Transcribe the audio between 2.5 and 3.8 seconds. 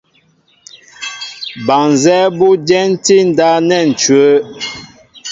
ú dyɛntí ndáp